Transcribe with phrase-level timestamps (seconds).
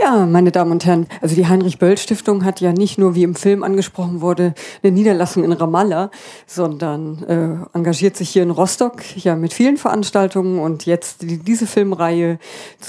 [0.00, 3.64] Ja, meine Damen und Herren, also die Heinrich-Böll-Stiftung hat ja nicht nur, wie im Film
[3.64, 6.12] angesprochen wurde, eine Niederlassung in Ramallah,
[6.46, 11.66] sondern äh, engagiert sich hier in Rostock ja mit vielen Veranstaltungen und jetzt die, diese
[11.66, 12.38] Filmreihe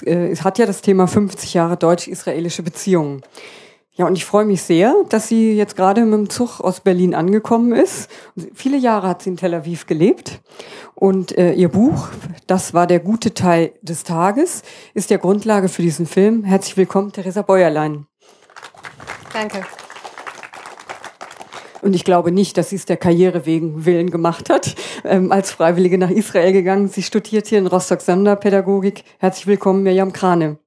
[0.06, 3.24] äh, hat ja das Thema 50 Jahre deutsch-israelische Beziehungen.
[4.00, 7.14] Ja, und ich freue mich sehr, dass sie jetzt gerade mit dem Zug aus Berlin
[7.14, 8.10] angekommen ist.
[8.54, 10.40] Viele Jahre hat sie in Tel Aviv gelebt.
[10.96, 12.08] Und äh, ihr Buch,
[12.48, 16.46] das war der gute Teil des Tages, ist der Grundlage für diesen Film.
[16.46, 18.06] Herzlich willkommen, Theresa Bäuerlein.
[19.34, 19.66] Danke.
[21.82, 25.52] Und ich glaube nicht, dass sie es der Karriere wegen Willen gemacht hat, ähm, als
[25.52, 26.88] Freiwillige nach Israel gegangen.
[26.88, 29.04] Sie studiert hier in Rostock Sonderpädagogik.
[29.18, 30.58] Herzlich willkommen, Mirjam Krane.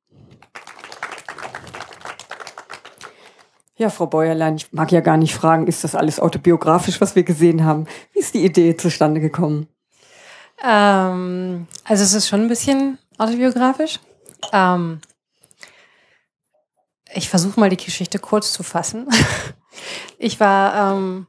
[3.77, 7.23] Ja, Frau Bäuerlein, ich mag ja gar nicht fragen, ist das alles autobiografisch, was wir
[7.23, 7.87] gesehen haben?
[8.13, 9.67] Wie ist die Idee zustande gekommen?
[10.63, 13.99] Ähm, also es ist schon ein bisschen autobiografisch.
[14.53, 15.01] Ähm,
[17.15, 19.09] ich versuche mal die Geschichte kurz zu fassen.
[20.19, 21.27] Ich war ähm,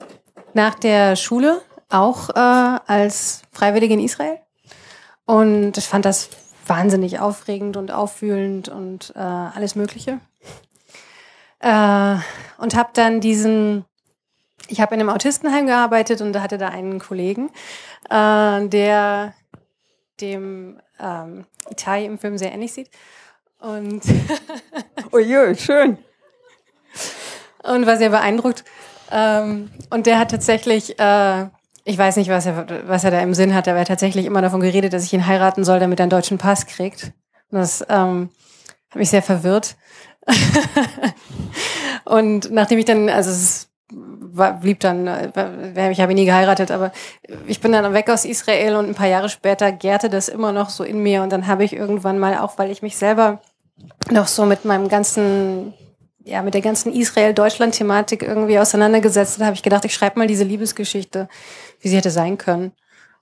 [0.53, 4.37] nach der Schule auch äh, als Freiwillige in Israel
[5.25, 6.29] und ich fand das
[6.67, 10.19] wahnsinnig aufregend und auffühlend und äh, alles Mögliche.
[11.63, 12.17] Äh,
[12.57, 13.85] und habe dann diesen,
[14.67, 17.49] ich habe in einem Autistenheim gearbeitet und da hatte da einen Kollegen,
[18.09, 19.33] äh, der
[20.19, 22.89] dem ähm, Itai im Film sehr ähnlich sieht.
[23.59, 24.01] Und
[25.13, 25.97] Oje, schön.
[27.63, 28.65] Und war sehr beeindruckt.
[29.09, 31.45] Ähm, und der hat tatsächlich, äh,
[31.85, 34.25] ich weiß nicht, was er, was er da im Sinn hat, aber er hat tatsächlich
[34.25, 37.13] immer davon geredet, dass ich ihn heiraten soll, damit er einen deutschen Pass kriegt.
[37.51, 38.31] Und das ähm,
[38.89, 39.77] hat mich sehr verwirrt.
[42.05, 46.71] und nachdem ich dann, also es war, blieb dann, äh, ich habe ihn nie geheiratet,
[46.71, 46.91] aber
[47.47, 50.69] ich bin dann weg aus Israel und ein paar Jahre später gärte das immer noch
[50.69, 53.41] so in mir und dann habe ich irgendwann mal auch, weil ich mich selber
[54.11, 55.73] noch so mit meinem ganzen,
[56.23, 60.43] ja, mit der ganzen Israel-Deutschland-Thematik irgendwie auseinandergesetzt, da habe ich gedacht, ich schreibe mal diese
[60.43, 61.27] Liebesgeschichte,
[61.81, 62.71] wie sie hätte sein können.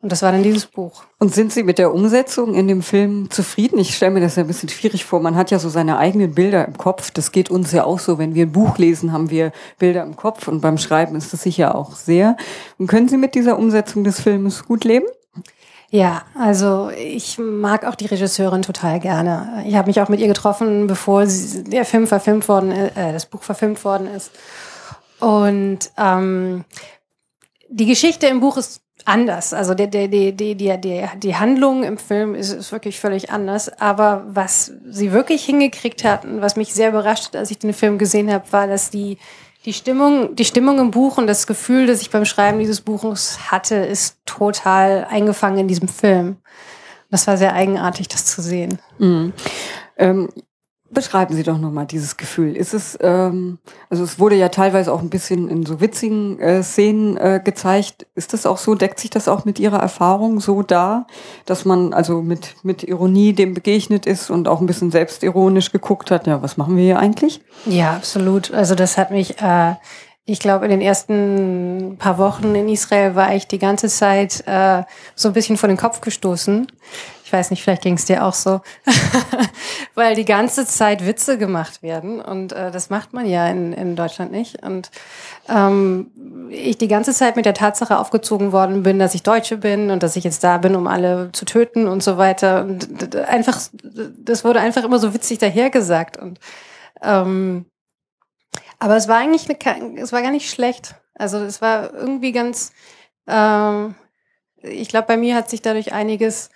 [0.02, 1.04] Und das war dann dieses Buch.
[1.20, 3.78] Und sind Sie mit der Umsetzung in dem Film zufrieden?
[3.78, 5.20] Ich stelle mir das ja ein bisschen schwierig vor.
[5.20, 7.12] Man hat ja so seine eigenen Bilder im Kopf.
[7.12, 8.18] Das geht uns ja auch so.
[8.18, 10.48] Wenn wir ein Buch lesen, haben wir Bilder im Kopf.
[10.48, 12.36] Und beim Schreiben ist das sicher auch sehr.
[12.80, 15.06] Und können Sie mit dieser Umsetzung des Filmes gut leben?
[15.92, 19.64] Ja, also ich mag auch die Regisseurin total gerne.
[19.68, 23.26] Ich habe mich auch mit ihr getroffen, bevor sie, der Film verfilmt worden, äh, das
[23.26, 24.32] Buch verfilmt worden ist.
[25.20, 26.64] Und ähm,
[27.70, 29.54] die Geschichte im Buch ist anders.
[29.54, 33.70] Also die, die, die, die, die, die Handlung im Film ist, ist wirklich völlig anders.
[33.80, 37.74] Aber was sie wirklich hingekriegt hat und was mich sehr überrascht hat, als ich den
[37.74, 39.18] Film gesehen habe, war, dass die,
[39.66, 43.52] die Stimmung, die Stimmung im Buch und das Gefühl, das ich beim Schreiben dieses Buches
[43.52, 46.38] hatte, ist total eingefangen in diesem Film.
[47.10, 48.80] Das war sehr eigenartig, das zu sehen.
[48.98, 49.34] Mhm.
[49.98, 50.30] Ähm,
[50.94, 52.58] Beschreiben Sie doch nochmal dieses Gefühl.
[52.58, 53.60] Ist es, ähm,
[53.90, 58.08] also es wurde ja teilweise auch ein bisschen in so witzigen äh, Szenen äh, gezeigt.
[58.14, 61.08] Ist das auch so, deckt sich das auch mit Ihrer Erfahrung so da,
[61.46, 66.12] dass man also mit, mit Ironie dem begegnet ist und auch ein bisschen selbstironisch geguckt
[66.12, 67.40] hat, ja, was machen wir hier eigentlich?
[67.66, 68.54] Ja, absolut.
[68.54, 69.76] Also das hat mich, äh,
[70.26, 74.84] ich glaube, in den ersten paar Wochen in Israel war ich die ganze Zeit äh,
[75.16, 76.68] so ein bisschen vor den Kopf gestoßen
[77.32, 78.60] ich weiß nicht, vielleicht ging es dir auch so,
[79.96, 83.96] weil die ganze Zeit Witze gemacht werden und äh, das macht man ja in, in
[83.96, 84.62] Deutschland nicht.
[84.62, 84.92] Und
[85.48, 86.12] ähm,
[86.50, 90.04] ich die ganze Zeit mit der Tatsache aufgezogen worden bin, dass ich Deutsche bin und
[90.04, 92.66] dass ich jetzt da bin, um alle zu töten und so weiter.
[92.66, 96.18] Und einfach, das wurde einfach immer so witzig dahergesagt.
[96.18, 96.38] Und
[97.02, 97.66] ähm,
[98.78, 100.96] aber es war eigentlich eine, es war gar nicht schlecht.
[101.14, 102.74] Also es war irgendwie ganz,
[103.26, 103.96] ähm,
[104.62, 106.50] ich glaube, bei mir hat sich dadurch einiges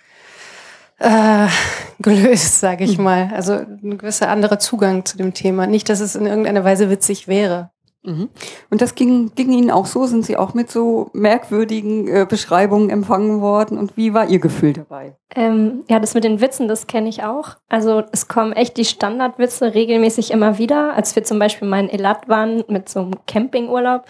[0.98, 1.46] äh,
[1.98, 3.04] gelöst, sage ich mhm.
[3.04, 3.30] mal.
[3.34, 5.66] Also ein gewisser anderer Zugang zu dem Thema.
[5.66, 7.70] Nicht, dass es in irgendeiner Weise witzig wäre.
[8.06, 8.28] Mhm.
[8.70, 10.06] Und das ging, ging Ihnen auch so?
[10.06, 13.78] Sind Sie auch mit so merkwürdigen äh, Beschreibungen empfangen worden?
[13.78, 15.16] Und wie war Ihr Gefühl dabei?
[15.34, 17.56] Ähm, ja, das mit den Witzen, das kenne ich auch.
[17.68, 20.94] Also es kommen echt die Standardwitze regelmäßig immer wieder.
[20.94, 24.04] Als wir zum Beispiel mal in Elat waren mit so einem Campingurlaub,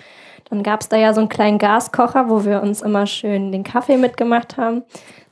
[0.50, 3.64] dann gab es da ja so einen kleinen Gaskocher, wo wir uns immer schön den
[3.64, 4.82] Kaffee mitgemacht haben.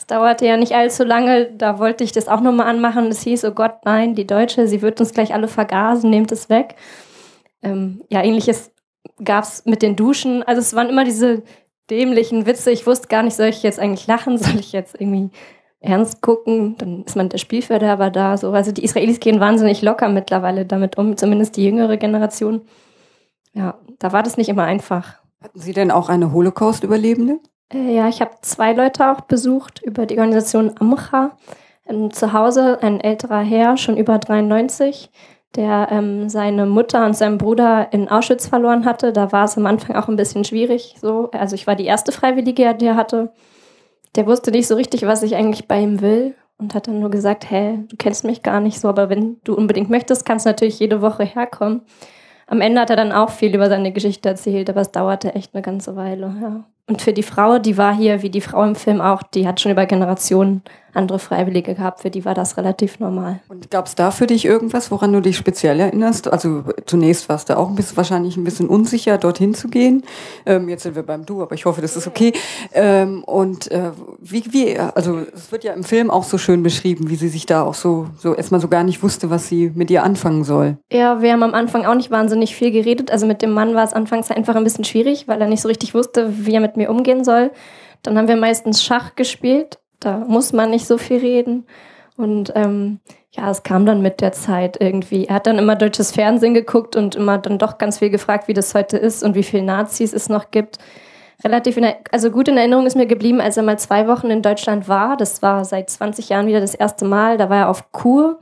[0.04, 3.06] Es dauerte ja nicht allzu lange, da wollte ich das auch nochmal anmachen.
[3.06, 6.50] Es hieß, oh Gott, nein, die Deutsche, sie wird uns gleich alle vergasen, nehmt es
[6.50, 6.74] weg.
[7.62, 8.70] Ähm, ja, ähnliches
[9.24, 10.42] gab es mit den Duschen.
[10.42, 11.42] Also es waren immer diese
[11.88, 12.70] dämlichen Witze.
[12.70, 15.30] Ich wusste gar nicht, soll ich jetzt eigentlich lachen, soll ich jetzt irgendwie
[15.80, 16.76] ernst gucken?
[16.76, 18.36] Dann ist man der Spielverderber da.
[18.36, 18.52] So.
[18.52, 22.60] Also die Israelis gehen wahnsinnig locker mittlerweile damit um, zumindest die jüngere Generation.
[23.54, 25.14] Ja, da war das nicht immer einfach.
[25.40, 27.40] Hatten Sie denn auch eine Holocaust-Überlebende?
[27.72, 31.36] Äh, ja, ich habe zwei Leute auch besucht über die Organisation Amcha.
[31.86, 35.10] Ähm, zu Hause ein älterer Herr, schon über 93,
[35.54, 39.12] der ähm, seine Mutter und seinen Bruder in Auschwitz verloren hatte.
[39.12, 40.96] Da war es am Anfang auch ein bisschen schwierig.
[41.00, 43.32] So, also ich war die erste Freiwillige, die er hatte.
[44.16, 47.10] Der wusste nicht so richtig, was ich eigentlich bei ihm will und hat dann nur
[47.10, 50.50] gesagt, hä, du kennst mich gar nicht so, aber wenn du unbedingt möchtest, kannst du
[50.50, 51.82] natürlich jede Woche herkommen.
[52.46, 55.54] Am Ende hat er dann auch viel über seine Geschichte erzählt, aber es dauerte echt
[55.54, 56.64] eine ganze Weile, ja.
[56.86, 59.60] Und für die Frau, die war hier, wie die Frau im Film auch, die hat
[59.60, 60.62] schon über Generationen
[60.94, 63.40] andere Freiwillige gehabt, für die war das relativ normal.
[63.48, 66.32] Und gab es da für dich irgendwas, woran du dich speziell erinnerst?
[66.32, 70.04] Also zunächst warst du auch ein bisschen, wahrscheinlich ein bisschen unsicher, dorthin zu gehen.
[70.46, 72.32] Ähm, jetzt sind wir beim Du, aber ich hoffe, das ist okay.
[72.72, 73.90] Ähm, und äh,
[74.20, 77.46] wie, wie, also es wird ja im Film auch so schön beschrieben, wie sie sich
[77.46, 80.78] da auch so, so erstmal so gar nicht wusste, was sie mit ihr anfangen soll.
[80.92, 83.10] Ja, wir haben am Anfang auch nicht wahnsinnig viel geredet.
[83.10, 85.68] Also mit dem Mann war es anfangs einfach ein bisschen schwierig, weil er nicht so
[85.68, 87.50] richtig wusste, wie er mit mir umgehen soll.
[88.02, 91.66] Dann haben wir meistens Schach gespielt da muss man nicht so viel reden.
[92.16, 93.00] Und ähm,
[93.32, 95.26] ja, es kam dann mit der Zeit irgendwie.
[95.26, 98.54] Er hat dann immer deutsches Fernsehen geguckt und immer dann doch ganz viel gefragt, wie
[98.54, 100.78] das heute ist und wie viele Nazis es noch gibt.
[101.42, 104.42] Relativ, in, also gut in Erinnerung ist mir geblieben, als er mal zwei Wochen in
[104.42, 105.16] Deutschland war.
[105.16, 107.36] Das war seit 20 Jahren wieder das erste Mal.
[107.36, 108.38] Da war er auf Kur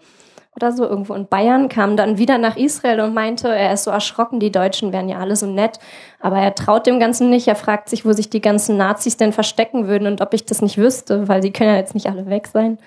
[0.54, 3.90] oder so irgendwo in Bayern, kam dann wieder nach Israel und meinte, er ist so
[3.90, 5.78] erschrocken, die Deutschen wären ja alle so nett,
[6.20, 7.49] aber er traut dem Ganzen nicht.
[7.49, 10.60] Er fragt sich, wo sich die ganzen Nazis denn verstecken würden und ob ich das
[10.60, 12.78] nicht wüsste, weil die können ja jetzt nicht alle weg sein.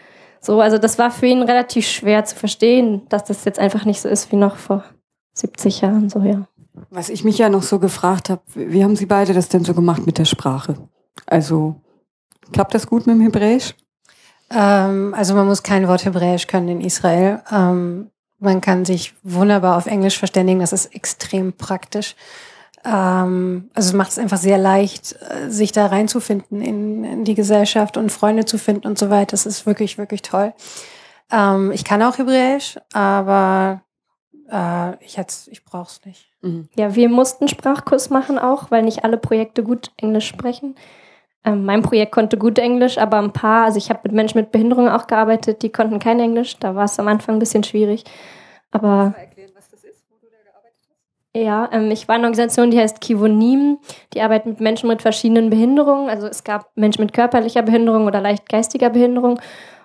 [0.41, 4.01] So, also das war für ihn relativ schwer zu verstehen, dass das jetzt einfach nicht
[4.01, 4.83] so ist wie noch vor
[5.33, 6.47] 70 Jahren, so ja.
[6.91, 9.73] Was ich mich ja noch so gefragt habe, wie haben Sie beide das denn so
[9.73, 10.75] gemacht mit der Sprache?
[11.25, 11.75] Also
[12.51, 13.73] klappt das gut mit dem Hebräisch?
[14.49, 17.41] Ähm, also man muss kein Wort Hebräisch können in Israel.
[17.51, 20.59] Ähm, man kann sich wunderbar auf Englisch verständigen.
[20.59, 22.15] Das ist extrem praktisch.
[22.83, 27.33] Ähm, also es macht es einfach sehr leicht, äh, sich da reinzufinden in, in, die
[27.33, 29.31] Gesellschaft und Freunde zu finden und so weiter.
[29.31, 30.53] Das ist wirklich, wirklich toll.
[31.31, 33.81] Ähm, ich kann auch Hebräisch, aber
[34.51, 36.29] äh, ich, ich brauche es nicht.
[36.41, 36.69] Mhm.
[36.75, 40.75] Ja, wir mussten Sprachkurs machen auch, weil nicht alle Projekte gut Englisch sprechen.
[41.45, 44.51] Ähm, mein Projekt konnte gut Englisch, aber ein paar, also ich habe mit Menschen mit
[44.51, 46.57] Behinderungen auch gearbeitet, die konnten kein Englisch.
[46.57, 48.03] Da war es am Anfang ein bisschen schwierig.
[48.71, 49.13] Aber
[51.35, 53.77] ja, ähm, ich war in einer Organisation, die heißt Kivonim.
[54.13, 56.09] Die arbeitet mit Menschen mit verschiedenen Behinderungen.
[56.09, 59.39] Also es gab Menschen mit körperlicher Behinderung oder leicht geistiger Behinderung.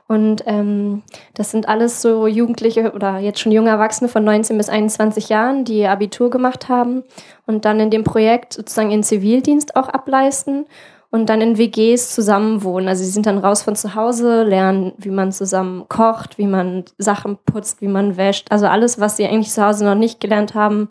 [0.07, 1.03] Und ähm,
[1.35, 5.65] das sind alles so Jugendliche oder jetzt schon junge Erwachsene von 19 bis 21 Jahren,
[5.65, 7.05] die ihr Abitur gemacht haben
[7.47, 10.67] und dann in dem Projekt sozusagen ihren Zivildienst auch ableisten
[11.11, 12.89] und dann in WGs zusammenwohnen.
[12.89, 16.85] Also sie sind dann raus von zu Hause, lernen, wie man zusammen kocht, wie man
[16.99, 18.51] Sachen putzt, wie man wäscht.
[18.51, 20.89] Also alles, was sie eigentlich zu Hause noch nicht gelernt haben,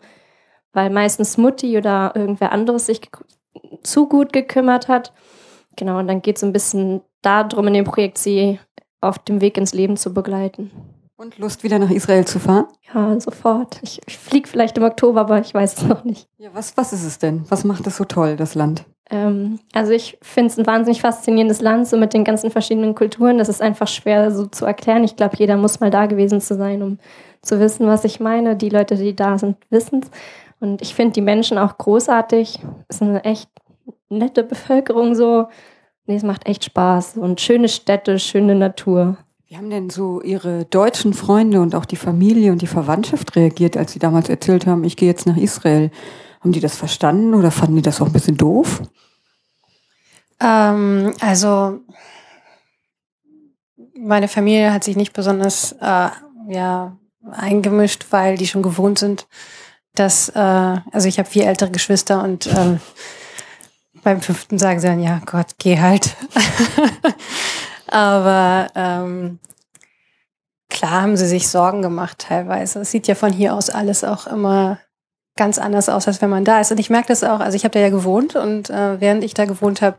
[0.72, 3.00] weil meistens Mutti oder irgendwer anderes sich
[3.82, 5.12] zu gut gekümmert hat.
[5.76, 8.60] Genau, und dann geht es ein bisschen darum, in dem Projekt sie
[9.00, 10.70] auf dem Weg ins Leben zu begleiten.
[11.16, 12.66] Und Lust, wieder nach Israel zu fahren?
[12.94, 13.78] Ja, sofort.
[13.82, 16.28] Ich, ich fliege vielleicht im Oktober, aber ich weiß es noch nicht.
[16.38, 17.44] Ja, was, was ist es denn?
[17.50, 18.84] Was macht es so toll, das Land?
[19.10, 23.38] Ähm, also ich finde es ein wahnsinnig faszinierendes Land, so mit den ganzen verschiedenen Kulturen.
[23.38, 25.04] Das ist einfach schwer so zu erklären.
[25.04, 26.98] Ich glaube, jeder muss mal da gewesen zu sein, um
[27.42, 28.56] zu wissen, was ich meine.
[28.56, 30.10] Die Leute, die da sind, wissen es.
[30.60, 32.60] Und ich finde die Menschen auch großartig.
[32.88, 33.48] Es ist eine echt
[34.08, 35.48] nette Bevölkerung so.
[36.06, 37.16] Nee, es macht echt Spaß.
[37.16, 39.16] Und schöne Städte, schöne Natur.
[39.46, 43.76] Wie haben denn so Ihre deutschen Freunde und auch die Familie und die Verwandtschaft reagiert,
[43.76, 45.90] als Sie damals erzählt haben, ich gehe jetzt nach Israel?
[46.40, 48.82] Haben die das verstanden oder fanden die das auch ein bisschen doof?
[50.40, 51.80] Ähm, also
[53.98, 56.08] meine Familie hat sich nicht besonders äh,
[56.48, 56.96] ja,
[57.30, 59.26] eingemischt, weil die schon gewohnt sind,
[59.94, 62.78] dass, äh, also ich habe vier ältere Geschwister und äh,
[64.02, 66.16] beim fünften sagen sie dann, ja Gott, geh halt.
[67.86, 69.40] Aber ähm,
[70.70, 72.80] klar haben sie sich Sorgen gemacht teilweise.
[72.80, 74.78] Es sieht ja von hier aus alles auch immer
[75.40, 76.70] ganz anders aus, als wenn man da ist.
[76.70, 79.32] Und ich merke das auch, also ich habe da ja gewohnt und äh, während ich
[79.32, 79.96] da gewohnt habe,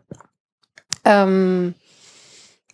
[1.03, 1.73] ähm,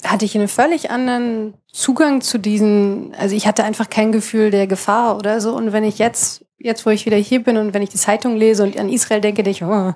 [0.03, 4.67] hatte ich einen völlig anderen Zugang zu diesen, also ich hatte einfach kein Gefühl der
[4.67, 5.55] Gefahr oder so.
[5.55, 8.35] Und wenn ich jetzt, jetzt wo ich wieder hier bin und wenn ich die Zeitung
[8.35, 9.93] lese und an Israel denke, denke ich, oh,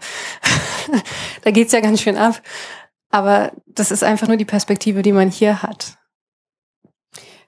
[1.44, 2.42] da geht's ja ganz schön ab.
[3.10, 5.98] Aber das ist einfach nur die Perspektive, die man hier hat.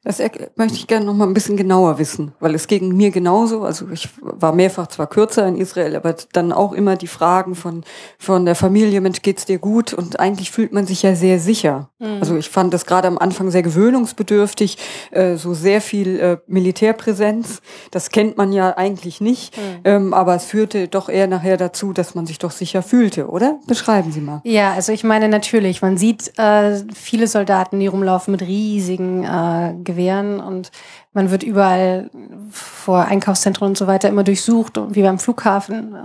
[0.03, 0.19] Das
[0.55, 3.63] möchte ich gerne noch mal ein bisschen genauer wissen, weil es ging mir genauso.
[3.63, 7.83] Also ich war mehrfach zwar kürzer in Israel, aber dann auch immer die Fragen von
[8.17, 9.93] von der Familie, Mensch, geht's dir gut?
[9.93, 11.89] Und eigentlich fühlt man sich ja sehr sicher.
[11.99, 12.17] Mhm.
[12.19, 14.77] Also ich fand das gerade am Anfang sehr gewöhnungsbedürftig,
[15.11, 17.61] äh, so sehr viel äh, Militärpräsenz.
[17.91, 19.61] Das kennt man ja eigentlich nicht, mhm.
[19.83, 23.59] ähm, aber es führte doch eher nachher dazu, dass man sich doch sicher fühlte, oder?
[23.67, 24.41] Beschreiben Sie mal.
[24.43, 29.73] Ja, also ich meine natürlich, man sieht äh, viele Soldaten, die rumlaufen mit riesigen äh,
[29.93, 30.71] Gewehren und
[31.13, 32.09] man wird überall
[32.49, 35.95] vor Einkaufszentren und so weiter immer durchsucht, wie beim Flughafen.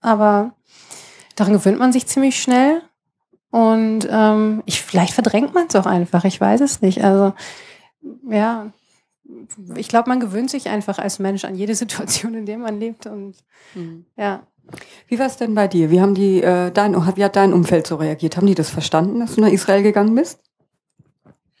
[0.00, 0.52] Aber
[1.36, 2.82] daran gewöhnt man sich ziemlich schnell.
[3.50, 7.02] Und ähm, ich, vielleicht verdrängt man es auch einfach, ich weiß es nicht.
[7.02, 7.32] Also
[8.28, 8.72] ja,
[9.76, 13.06] ich glaube, man gewöhnt sich einfach als Mensch an jede Situation, in der man lebt.
[13.06, 13.36] Und
[13.74, 14.04] mhm.
[14.16, 14.42] ja.
[15.06, 15.90] Wie war es denn bei dir?
[15.90, 18.36] Wie haben die äh, dein, wie hat dein Umfeld so reagiert?
[18.36, 20.40] Haben die das verstanden, dass du nach Israel gegangen bist?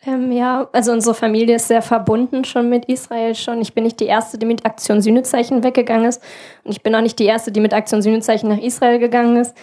[0.06, 3.60] Ähm, ja, also unsere Familie ist sehr verbunden schon mit Israel schon.
[3.60, 6.22] Ich bin nicht die erste, die mit Aktion Sühnezeichen weggegangen ist.
[6.64, 9.56] Und ich bin auch nicht die erste, die mit Aktion Sühnezeichen nach Israel gegangen ist.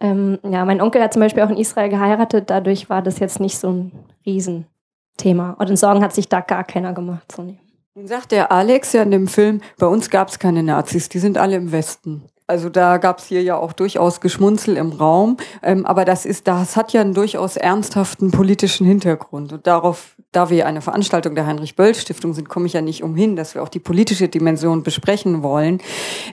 [0.00, 2.48] Ähm, ja, mein Onkel hat zum Beispiel auch in Israel geheiratet.
[2.48, 3.92] Dadurch war das jetzt nicht so ein
[4.24, 5.56] Riesenthema.
[5.58, 7.34] Und in Sorgen hat sich da gar keiner gemacht.
[7.94, 11.18] Nun sagt der Alex ja in dem Film, bei uns gab es keine Nazis, die
[11.18, 12.24] sind alle im Westen.
[12.46, 16.48] Also da gab es hier ja auch durchaus Geschmunzel im Raum, ähm, aber das ist,
[16.48, 19.52] das hat ja einen durchaus ernsthaften politischen Hintergrund.
[19.52, 23.54] Und darauf, da wir eine Veranstaltung der Heinrich-Böll-Stiftung sind, komme ich ja nicht umhin, dass
[23.54, 25.78] wir auch die politische Dimension besprechen wollen.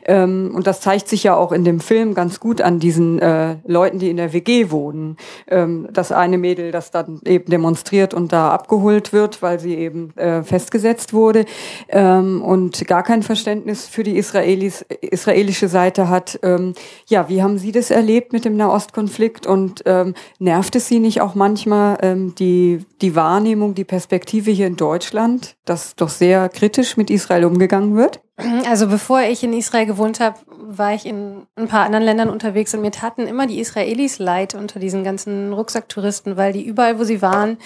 [0.05, 3.57] Ähm, und das zeigt sich ja auch in dem Film ganz gut an diesen äh,
[3.65, 5.15] Leuten, die in der WG wohnen.
[5.47, 10.15] Ähm, das eine Mädel, das dann eben demonstriert und da abgeholt wird, weil sie eben
[10.17, 11.45] äh, festgesetzt wurde
[11.87, 16.39] ähm, und gar kein Verständnis für die Israelis, israelische Seite hat.
[16.43, 16.73] Ähm,
[17.07, 21.19] ja, wie haben Sie das erlebt mit dem Nahostkonflikt und ähm, nervt es Sie nicht
[21.19, 26.95] auch manchmal ähm, die, die Wahrnehmung, die Perspektive hier in Deutschland, dass doch sehr kritisch
[26.95, 28.21] mit Israel umgegangen wird?
[28.69, 32.73] Also bevor ich in Israel gewohnt habe, war ich in ein paar anderen Ländern unterwegs
[32.73, 37.03] und mir taten immer die Israelis leid unter diesen ganzen Rucksacktouristen, weil die überall, wo
[37.03, 37.57] sie waren,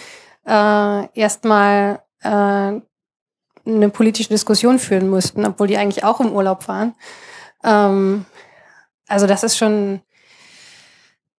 [0.47, 2.79] äh, erstmal äh,
[3.65, 6.95] eine politische Diskussion führen mussten, obwohl die eigentlich auch im Urlaub waren.
[7.63, 8.25] Ähm,
[9.07, 10.01] also das ist schon,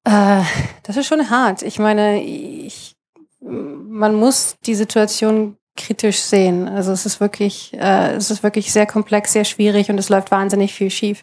[0.04, 0.42] äh,
[0.82, 1.62] das ist schon hart.
[1.62, 2.96] Ich meine, ich,
[3.40, 6.68] man muss die Situation kritisch sehen.
[6.68, 10.30] Also es ist wirklich, äh, es ist wirklich sehr komplex, sehr schwierig und es läuft
[10.30, 11.22] wahnsinnig viel schief.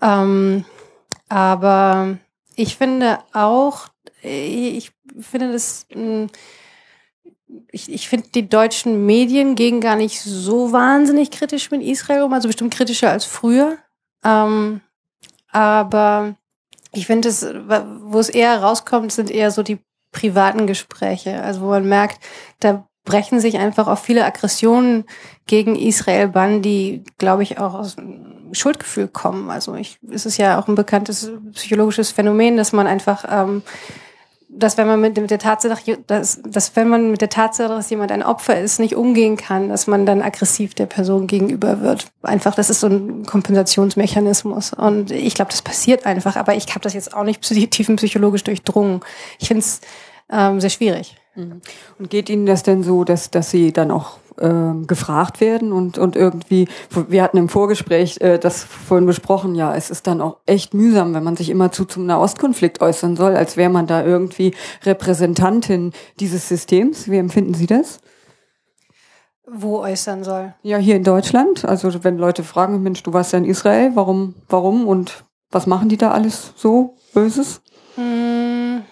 [0.00, 0.64] Ähm,
[1.28, 2.18] aber
[2.54, 3.88] ich finde auch,
[4.22, 6.28] ich finde das, hm,
[7.70, 12.32] ich, ich finde die deutschen Medien gehen gar nicht so wahnsinnig kritisch mit Israel um,
[12.32, 13.78] also bestimmt kritischer als früher.
[14.26, 14.80] Ähm,
[15.52, 16.34] aber
[16.92, 17.46] ich finde es,
[18.02, 19.78] wo es eher rauskommt, sind eher so die
[20.12, 21.42] privaten Gespräche.
[21.42, 22.18] Also wo man merkt,
[22.60, 25.04] da brechen sich einfach auch viele Aggressionen
[25.46, 27.96] gegen Israel Bann, die, glaube ich, auch aus
[28.52, 29.50] Schuldgefühl kommen.
[29.50, 33.62] Also ich, es ist ja auch ein bekanntes psychologisches Phänomen, dass man einfach ähm,
[34.58, 37.90] dass wenn man mit, mit der Tatsache, dass, dass wenn man mit der Tatsache, dass
[37.90, 42.08] jemand ein Opfer ist, nicht umgehen kann, dass man dann aggressiv der Person gegenüber wird.
[42.22, 44.72] Einfach, das ist so ein Kompensationsmechanismus.
[44.72, 49.00] Und ich glaube, das passiert einfach, aber ich habe das jetzt auch nicht tiefenpsychologisch durchdrungen.
[49.38, 49.80] Ich finde es
[50.30, 51.16] ähm, sehr schwierig.
[51.34, 51.60] Mhm.
[51.98, 55.98] Und geht Ihnen das denn so, dass, dass Sie dann auch ähm, gefragt werden und,
[55.98, 56.68] und irgendwie,
[57.08, 61.14] wir hatten im Vorgespräch äh, das vorhin besprochen, ja, es ist dann auch echt mühsam,
[61.14, 65.92] wenn man sich immer zu zum Nahostkonflikt äußern soll, als wäre man da irgendwie Repräsentantin
[66.20, 67.10] dieses Systems.
[67.10, 68.00] Wie empfinden Sie das?
[69.48, 70.54] Wo äußern soll?
[70.62, 71.64] Ja, hier in Deutschland.
[71.64, 75.88] Also wenn Leute fragen, Mensch, du warst ja in Israel, warum, warum und was machen
[75.88, 77.62] die da alles so Böses?
[77.94, 78.82] Hm.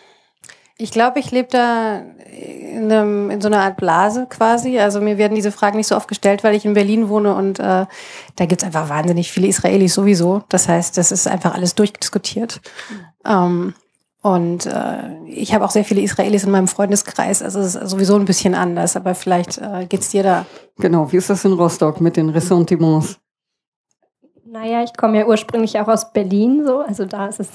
[0.76, 4.78] Ich glaube, ich lebe da in, einem, in so einer Art Blase quasi.
[4.80, 7.60] Also mir werden diese Fragen nicht so oft gestellt, weil ich in Berlin wohne und
[7.60, 7.86] äh,
[8.36, 10.42] da gibt's einfach wahnsinnig viele Israelis sowieso.
[10.48, 12.60] Das heißt, das ist einfach alles durchdiskutiert.
[12.90, 13.04] Mhm.
[13.24, 13.74] Ähm,
[14.24, 17.42] und äh, ich habe auch sehr viele Israelis in meinem Freundeskreis.
[17.42, 20.46] Also es ist sowieso ein bisschen anders, aber vielleicht äh, geht's dir da.
[20.78, 23.20] Genau, wie ist das in Rostock mit den Ressentiments?
[24.46, 27.48] Naja, ich komme ja ursprünglich auch aus Berlin so, also da ist es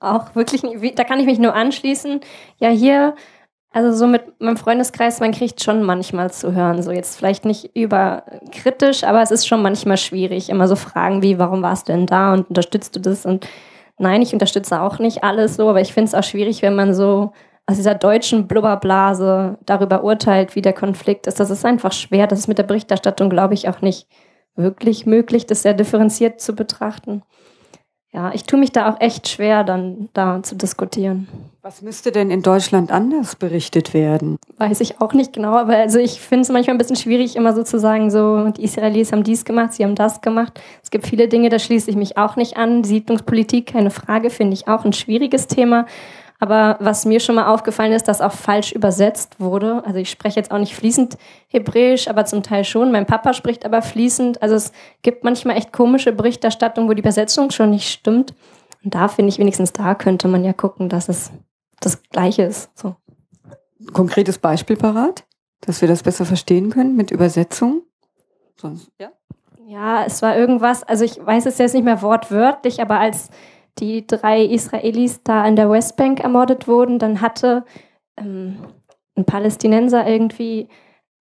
[0.00, 0.62] auch wirklich,
[0.96, 2.20] da kann ich mich nur anschließen.
[2.58, 3.14] Ja, hier,
[3.70, 7.76] also so mit meinem Freundeskreis, man kriegt schon manchmal zu hören, so jetzt vielleicht nicht
[7.76, 10.48] überkritisch, aber es ist schon manchmal schwierig.
[10.48, 13.26] Immer so Fragen wie, warum warst du denn da und unterstützt du das?
[13.26, 13.46] Und
[13.98, 16.94] nein, ich unterstütze auch nicht alles so, aber ich finde es auch schwierig, wenn man
[16.94, 17.32] so
[17.66, 21.38] aus dieser deutschen Blubberblase darüber urteilt, wie der Konflikt ist.
[21.38, 22.26] Das ist einfach schwer.
[22.26, 24.08] Das ist mit der Berichterstattung, glaube ich, auch nicht
[24.56, 27.22] wirklich möglich, das sehr differenziert zu betrachten
[28.12, 31.28] ja, ich tue mich da auch echt schwer, dann da zu diskutieren.
[31.62, 34.38] Was müsste denn in Deutschland anders berichtet werden?
[34.56, 37.54] Weiß ich auch nicht genau, aber also ich finde es manchmal ein bisschen schwierig, immer
[37.54, 40.60] so zu sagen, so die Israelis haben dies gemacht, sie haben das gemacht.
[40.82, 42.82] Es gibt viele Dinge, da schließe ich mich auch nicht an.
[42.82, 45.86] Siedlungspolitik, keine Frage, finde ich auch ein schwieriges Thema.
[46.40, 49.84] Aber was mir schon mal aufgefallen ist, dass auch falsch übersetzt wurde.
[49.84, 51.16] Also ich spreche jetzt auch nicht fließend
[51.48, 52.90] Hebräisch, aber zum Teil schon.
[52.90, 54.42] Mein Papa spricht aber fließend.
[54.42, 58.34] Also es gibt manchmal echt komische Berichterstattung, wo die Übersetzung schon nicht stimmt.
[58.82, 61.30] Und da finde ich wenigstens, da könnte man ja gucken, dass es
[61.80, 62.70] das Gleiche ist.
[62.74, 62.96] So.
[63.92, 65.24] Konkretes Beispiel parat?
[65.60, 67.82] dass wir das besser verstehen können mit Übersetzung?
[68.56, 69.10] Sonst, ja?
[69.66, 73.30] Ja, es war irgendwas, also ich weiß es jetzt nicht mehr wortwörtlich, aber als
[73.78, 77.64] die drei Israelis da an der Westbank ermordet wurden, dann hatte
[78.18, 78.58] ähm,
[79.16, 80.68] ein Palästinenser irgendwie,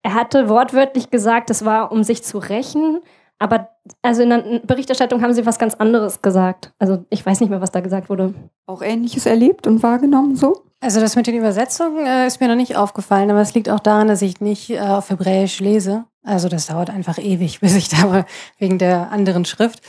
[0.03, 3.01] er hatte wortwörtlich gesagt, es war, um sich zu rächen,
[3.39, 3.71] aber
[4.03, 6.73] also in der Berichterstattung haben sie was ganz anderes gesagt.
[6.79, 8.35] Also ich weiß nicht mehr, was da gesagt wurde.
[8.67, 10.63] Auch Ähnliches erlebt und wahrgenommen so?
[10.81, 13.81] Also das mit den Übersetzungen äh, ist mir noch nicht aufgefallen, aber es liegt auch
[13.81, 16.05] daran, dass ich nicht äh, auf Hebräisch lese.
[16.23, 18.27] Also das dauert einfach ewig, bis ich da mal
[18.59, 19.81] wegen der anderen Schrift.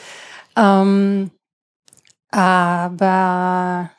[0.58, 1.32] Ähm,
[2.36, 3.90] aber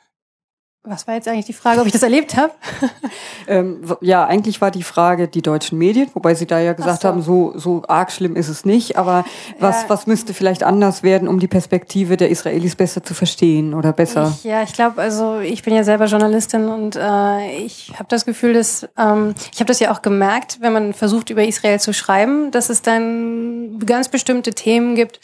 [0.89, 2.53] was war jetzt eigentlich die Frage, ob ich das erlebt habe?
[3.47, 7.07] ähm, ja, eigentlich war die Frage die deutschen Medien, wobei Sie da ja gesagt so.
[7.09, 8.95] haben, so, so arg schlimm ist es nicht.
[8.95, 9.25] Aber
[9.59, 9.89] was, ja.
[9.89, 14.33] was müsste vielleicht anders werden, um die Perspektive der Israelis besser zu verstehen oder besser?
[14.37, 18.25] Ich, ja, ich glaube, also ich bin ja selber Journalistin und äh, ich habe das
[18.25, 21.93] Gefühl, dass ähm, ich habe das ja auch gemerkt, wenn man versucht über Israel zu
[21.93, 25.19] schreiben, dass es dann ganz bestimmte Themen gibt,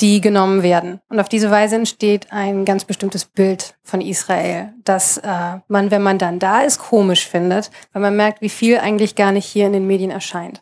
[0.00, 1.00] die genommen werden.
[1.08, 6.02] Und auf diese Weise entsteht ein ganz bestimmtes Bild von Israel, das äh, man, wenn
[6.02, 9.66] man dann da ist, komisch findet, weil man merkt, wie viel eigentlich gar nicht hier
[9.66, 10.60] in den Medien erscheint.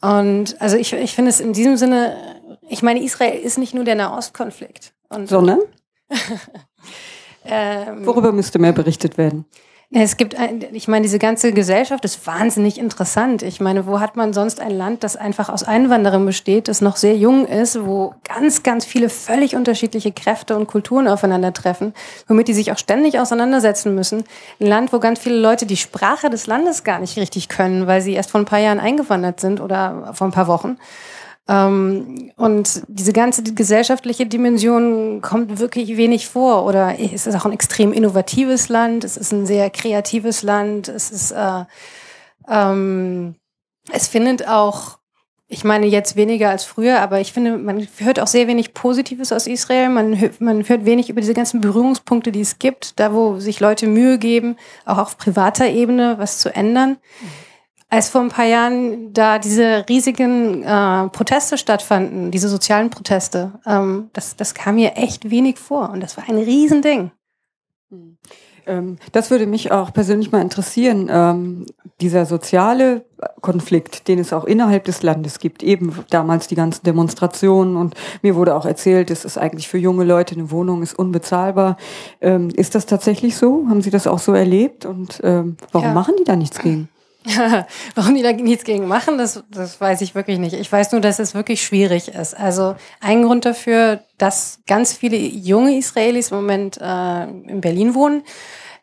[0.00, 2.16] Und also ich, ich finde es in diesem Sinne,
[2.68, 4.92] ich meine, Israel ist nicht nur der Nahostkonflikt.
[5.08, 5.60] Und, Sondern?
[7.44, 9.46] ähm, Worüber müsste mehr berichtet werden?
[9.90, 13.40] Es gibt, ein, ich meine, diese ganze Gesellschaft ist wahnsinnig interessant.
[13.42, 16.96] Ich meine, wo hat man sonst ein Land, das einfach aus Einwanderern besteht, das noch
[16.96, 21.94] sehr jung ist, wo ganz, ganz viele völlig unterschiedliche Kräfte und Kulturen aufeinandertreffen,
[22.26, 24.24] womit die sich auch ständig auseinandersetzen müssen.
[24.60, 28.02] Ein Land, wo ganz viele Leute die Sprache des Landes gar nicht richtig können, weil
[28.02, 30.76] sie erst vor ein paar Jahren eingewandert sind oder vor ein paar Wochen.
[31.48, 36.64] Ähm, und diese ganze gesellschaftliche Dimension kommt wirklich wenig vor.
[36.64, 41.10] Oder es ist auch ein extrem innovatives Land, es ist ein sehr kreatives Land, es
[41.10, 41.64] ist, äh,
[42.48, 43.34] ähm,
[43.90, 44.98] es findet auch,
[45.50, 49.32] ich meine jetzt weniger als früher, aber ich finde, man hört auch sehr wenig Positives
[49.32, 49.88] aus Israel.
[49.88, 53.58] Man, hört, man hört wenig über diese ganzen Berührungspunkte, die es gibt, da wo sich
[53.58, 56.98] Leute Mühe geben, auch auf privater Ebene was zu ändern.
[57.22, 57.47] Mhm
[57.88, 64.10] als vor ein paar Jahren da diese riesigen äh, Proteste stattfanden, diese sozialen Proteste, ähm,
[64.12, 67.10] das, das kam mir echt wenig vor und das war ein Riesending.
[67.90, 68.18] Hm.
[68.66, 71.66] Ähm, das würde mich auch persönlich mal interessieren, ähm,
[72.02, 73.06] dieser soziale
[73.40, 78.36] Konflikt, den es auch innerhalb des Landes gibt, eben damals die ganzen Demonstrationen und mir
[78.36, 81.78] wurde auch erzählt, es ist eigentlich für junge Leute eine Wohnung ist unbezahlbar.
[82.20, 83.66] Ähm, ist das tatsächlich so?
[83.68, 85.94] Haben Sie das auch so erlebt und ähm, warum ja.
[85.94, 86.90] machen die da nichts gegen?
[87.94, 90.54] Warum die da nichts gegen machen, das, das weiß ich wirklich nicht.
[90.54, 92.34] Ich weiß nur, dass es wirklich schwierig ist.
[92.38, 98.22] Also ein Grund dafür, dass ganz viele junge Israelis im Moment äh, in Berlin wohnen,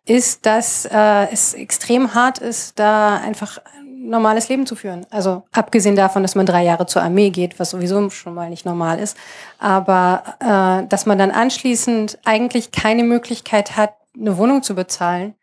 [0.06, 5.08] ist, dass äh, es extrem hart ist, da einfach ein normales Leben zu führen.
[5.10, 8.66] Also abgesehen davon, dass man drei Jahre zur Armee geht, was sowieso schon mal nicht
[8.66, 9.18] normal ist,
[9.58, 15.36] aber äh, dass man dann anschließend eigentlich keine Möglichkeit hat, eine Wohnung zu bezahlen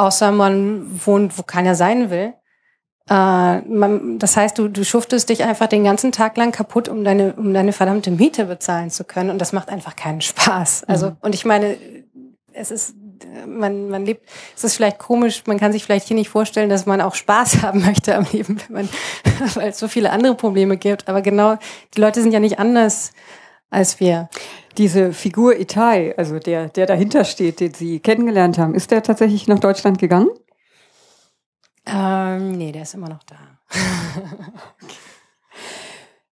[0.00, 2.34] außer man wohnt, wo keiner sein will.
[3.08, 7.04] Äh, man, das heißt, du, du schuftest dich einfach den ganzen Tag lang kaputt, um
[7.04, 9.30] deine, um deine verdammte Miete bezahlen zu können.
[9.30, 10.84] Und das macht einfach keinen Spaß.
[10.84, 11.16] Also, mhm.
[11.20, 11.76] und ich meine,
[12.52, 12.94] es ist,
[13.46, 16.86] man, man lebt, es ist vielleicht komisch, man kann sich vielleicht hier nicht vorstellen, dass
[16.86, 18.88] man auch Spaß haben möchte am Leben, wenn man,
[19.54, 21.08] weil es so viele andere Probleme gibt.
[21.08, 21.56] Aber genau,
[21.94, 23.12] die Leute sind ja nicht anders
[23.70, 24.28] als wir
[24.76, 29.48] diese Figur Itai, also der, der dahinter steht, den Sie kennengelernt haben, ist der tatsächlich
[29.48, 30.28] nach Deutschland gegangen?
[31.86, 33.36] Ähm, nee, der ist immer noch da.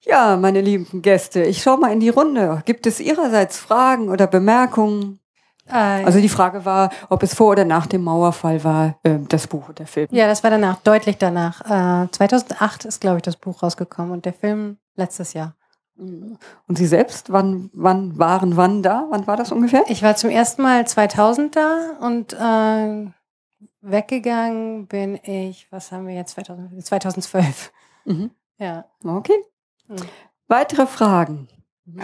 [0.03, 2.63] ja, meine lieben Gäste, ich schaue mal in die Runde.
[2.65, 5.21] Gibt es Ihrerseits Fragen oder Bemerkungen?
[5.69, 9.47] Äh, also die Frage war, ob es vor oder nach dem Mauerfall war, äh, das
[9.47, 10.09] Buch und der Film.
[10.11, 11.61] Ja, das war danach, deutlich danach.
[12.05, 15.55] Äh, 2008 ist, glaube ich, das Buch rausgekommen und der Film letztes Jahr.
[15.99, 19.07] Und Sie selbst, wann, wann waren wann da?
[19.11, 19.83] Wann war das ungefähr?
[19.89, 23.11] Ich war zum ersten Mal 2000 da und äh,
[23.81, 27.73] weggegangen bin ich, was haben wir jetzt, 2000, 2012.
[28.05, 28.31] Mhm.
[28.59, 28.85] Ja.
[29.05, 29.37] Okay.
[29.89, 29.97] Mhm.
[30.47, 31.49] Weitere Fragen?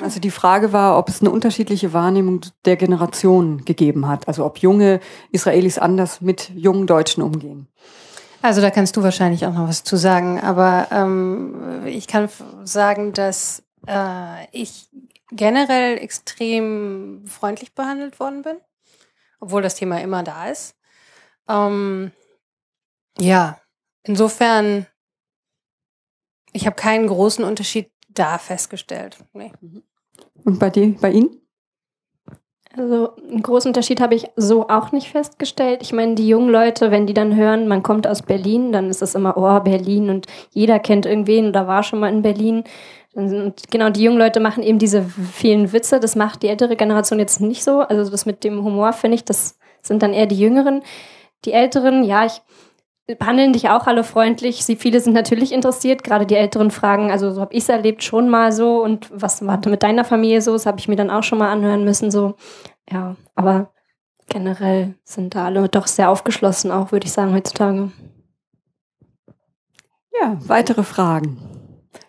[0.01, 4.29] Also die Frage war, ob es eine unterschiedliche Wahrnehmung der Generationen gegeben hat.
[4.29, 7.69] Also ob junge Israelis anders mit jungen Deutschen umgehen.
[8.41, 10.41] Also da kannst du wahrscheinlich auch noch was zu sagen.
[10.41, 12.29] Aber ähm, ich kann
[12.65, 14.89] sagen, dass äh, ich
[15.31, 18.57] generell extrem freundlich behandelt worden bin,
[19.41, 20.77] obwohl das Thema immer da ist.
[21.49, 22.13] Ähm,
[23.19, 23.61] ja,
[24.03, 24.87] insofern,
[26.53, 29.17] ich habe keinen großen Unterschied da festgestellt.
[29.33, 29.53] Nee.
[30.45, 31.41] Und bei dir, bei Ihnen?
[32.77, 35.81] Also einen großen Unterschied habe ich so auch nicht festgestellt.
[35.83, 39.01] Ich meine, die jungen Leute, wenn die dann hören, man kommt aus Berlin, dann ist
[39.01, 42.65] es immer, oh, Berlin und jeder kennt irgendwen oder war schon mal in Berlin.
[43.15, 46.01] Und genau, die jungen Leute machen eben diese vielen Witze.
[46.01, 47.81] Das macht die ältere Generation jetzt nicht so.
[47.81, 50.83] Also das mit dem Humor finde ich, das sind dann eher die Jüngeren.
[51.45, 52.43] Die Älteren, ja, ich
[53.07, 54.65] behandeln dich auch alle freundlich.
[54.65, 58.03] Sie viele sind natürlich interessiert, gerade die älteren fragen, also so habe ich es erlebt
[58.03, 60.53] schon mal so und was war mit deiner Familie so?
[60.53, 62.35] Das habe ich mir dann auch schon mal anhören müssen so.
[62.91, 63.73] Ja, aber
[64.29, 67.93] generell sind da alle doch sehr aufgeschlossen auch, würde ich sagen heutzutage.
[70.21, 71.64] Ja, weitere Fragen.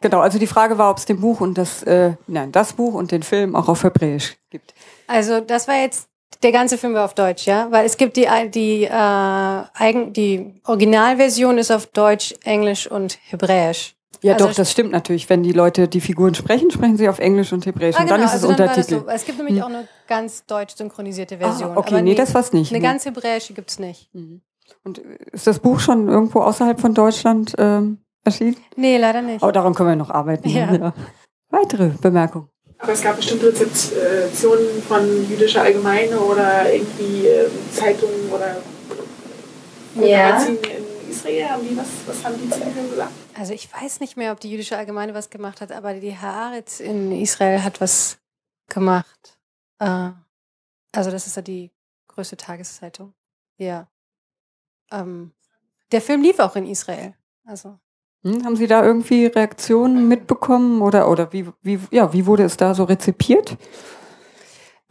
[0.06, 2.94] Genau, also die Frage war, ob es den Buch und das, äh, nein, das Buch
[2.94, 4.76] und den Film auch auf Hebräisch gibt.
[5.08, 6.10] Also das war jetzt
[6.44, 10.62] der ganze Film war auf Deutsch, ja, weil es gibt die die äh, eigen die
[10.64, 13.96] Originalversion ist auf Deutsch, Englisch und Hebräisch.
[14.22, 15.28] Ja, also doch, das stimmt natürlich.
[15.28, 17.96] Wenn die Leute die Figuren sprechen, sprechen sie auf Englisch und Hebräisch.
[17.96, 19.00] Ah, und dann genau, ist es also Untertitel.
[19.00, 19.08] So.
[19.08, 19.64] Es gibt nämlich hm.
[19.64, 21.72] auch eine ganz deutsch synchronisierte ah, Version.
[21.72, 22.72] Ah, okay, nee, das war's nicht.
[22.72, 22.86] Eine nee.
[22.86, 24.14] ganz hebräische gibt's nicht.
[24.14, 24.42] Mhm.
[24.84, 28.58] Und ist das Buch schon irgendwo außerhalb von Deutschland ähm, erschienen?
[28.76, 29.42] Nee, leider nicht.
[29.42, 30.50] Aber daran können wir noch arbeiten.
[30.50, 30.74] Ja.
[30.74, 30.94] ja.
[31.50, 32.50] Weitere Bemerkungen?
[32.78, 38.58] Aber es gab bestimmte Rezeptionen von jüdischer Allgemeine oder irgendwie ähm, Zeitungen oder
[39.96, 40.30] ja.
[40.30, 41.50] Magazinen in Israel.
[41.50, 43.12] Haben die was, was haben die zu dem gesagt?
[43.38, 46.80] Also ich weiß nicht mehr, ob die jüdische Allgemeine was gemacht hat, aber die Haaretz
[46.80, 48.18] in Israel hat was
[48.68, 49.38] gemacht.
[49.80, 50.12] Äh,
[50.92, 51.72] also das ist ja die
[52.08, 53.14] größte Tageszeitung.
[53.58, 53.88] Ja.
[54.92, 55.32] Ähm,
[55.92, 57.16] der Film lief auch in Israel.
[57.46, 57.80] Also
[58.26, 62.58] hm, haben Sie da irgendwie Reaktionen mitbekommen oder, oder wie, wie, ja, wie wurde es
[62.58, 63.56] da so rezipiert?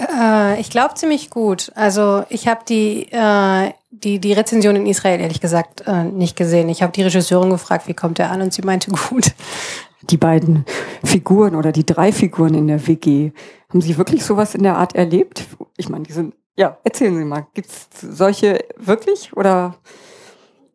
[0.01, 1.73] Äh, ich glaube ziemlich gut.
[1.75, 6.69] Also ich habe die, äh, die, die Rezension in Israel ehrlich gesagt äh, nicht gesehen.
[6.69, 9.33] Ich habe die Regisseurin gefragt, wie kommt der an und sie meinte gut.
[10.03, 10.65] Die beiden
[11.03, 13.33] Figuren oder die drei Figuren in der WG,
[13.69, 15.45] haben Sie wirklich sowas in der Art erlebt?
[15.77, 19.75] Ich meine, die sind, ja, erzählen Sie mal, gibt es solche wirklich oder?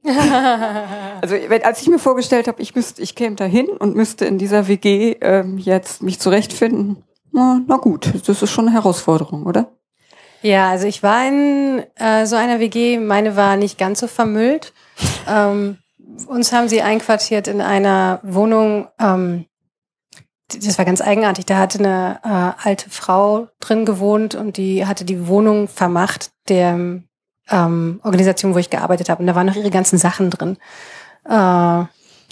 [1.22, 4.38] also als ich mir vorgestellt habe, ich müsste, ich käme da hin und müsste in
[4.38, 9.72] dieser WG ähm, jetzt mich zurechtfinden, na, na gut, das ist schon eine Herausforderung, oder?
[10.42, 14.74] Ja, also ich war in äh, so einer WG, meine war nicht ganz so vermüllt.
[15.28, 15.78] ähm,
[16.28, 19.46] uns haben sie einquartiert in einer Wohnung, ähm,
[20.48, 21.46] das war ganz eigenartig.
[21.46, 27.02] Da hatte eine äh, alte Frau drin gewohnt und die hatte die Wohnung vermacht der
[27.52, 29.22] ähm, Organisation, wo ich gearbeitet habe.
[29.22, 30.58] Und da waren noch ihre ganzen Sachen drin.
[31.26, 31.84] Äh,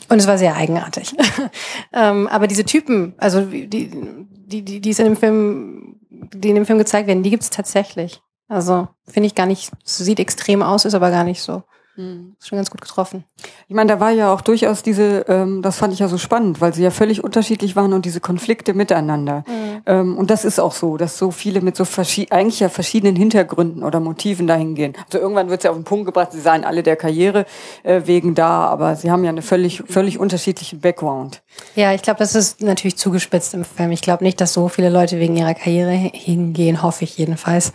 [0.10, 1.16] und es war sehr eigenartig.
[1.94, 6.56] ähm, aber diese Typen, also die, die, die, die es in dem Film, die in
[6.56, 8.22] dem Film gezeigt werden, die gibt es tatsächlich.
[8.48, 11.64] Also finde ich gar nicht, sieht extrem aus, ist aber gar nicht so.
[11.98, 12.36] Mhm.
[12.40, 13.24] Schon ganz gut getroffen.
[13.68, 16.62] Ich meine, da war ja auch durchaus diese, ähm, das fand ich ja so spannend,
[16.62, 19.44] weil sie ja völlig unterschiedlich waren und diese Konflikte miteinander.
[19.48, 19.82] Mhm.
[19.88, 21.86] Ähm, und das ist auch so, dass so viele mit so
[22.30, 24.94] eigentlich ja verschiedenen Hintergründen oder Motiven dahin gehen.
[25.06, 27.46] Also irgendwann wird es ja auf den Punkt gebracht, sie seien alle der Karriere
[27.82, 31.42] äh, wegen da, aber sie haben ja eine völlig, völlig unterschiedliche Background.
[31.76, 33.92] Ja, ich glaube, das ist natürlich zugespitzt im Film.
[33.92, 37.74] Ich glaube nicht, dass so viele Leute wegen ihrer Karriere hingehen, hoffe ich jedenfalls.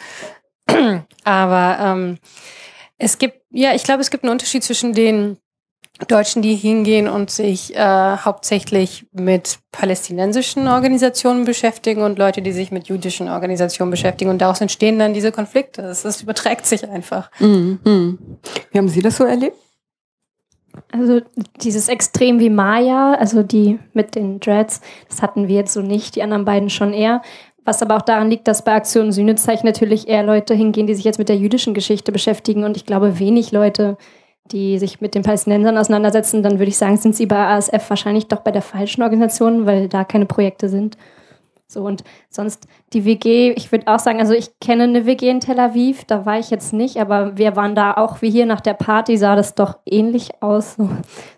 [1.24, 2.18] aber ähm,
[2.98, 5.36] es gibt, ja, ich glaube, es gibt einen Unterschied zwischen den
[6.08, 12.72] Deutschen, die hingehen und sich äh, hauptsächlich mit palästinensischen Organisationen beschäftigen und Leute, die sich
[12.72, 14.30] mit jüdischen Organisationen beschäftigen.
[14.30, 15.82] Und daraus entstehen dann diese Konflikte.
[15.82, 17.30] Das, das überträgt sich einfach.
[17.38, 18.18] Mhm.
[18.70, 19.56] Wie haben Sie das so erlebt?
[20.90, 21.20] Also
[21.60, 26.16] dieses Extrem wie Maya, also die mit den Dreads, das hatten wir jetzt so nicht,
[26.16, 27.20] die anderen beiden schon eher.
[27.64, 31.04] Was aber auch daran liegt, dass bei Aktion Sühnezeichen natürlich eher Leute hingehen, die sich
[31.04, 32.64] jetzt mit der jüdischen Geschichte beschäftigen.
[32.64, 33.96] Und ich glaube, wenig Leute,
[34.46, 38.26] die sich mit den Palästinensern auseinandersetzen, dann würde ich sagen, sind sie bei ASF wahrscheinlich
[38.26, 40.96] doch bei der falschen Organisation, weil da keine Projekte sind.
[41.72, 45.40] So und sonst die WG, ich würde auch sagen, also ich kenne eine WG in
[45.40, 48.60] Tel Aviv, da war ich jetzt nicht, aber wir waren da auch wie hier nach
[48.60, 50.76] der Party, sah das doch ähnlich aus.